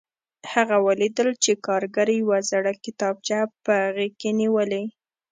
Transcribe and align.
هغه 0.53 0.77
ولیدل 0.87 1.29
چې 1.43 1.51
کارګر 1.65 2.07
یوه 2.21 2.37
زړه 2.51 2.71
کتابچه 2.85 3.39
په 3.65 3.75
غېږ 3.95 4.13
کې 4.21 4.29
نیولې 4.39 4.83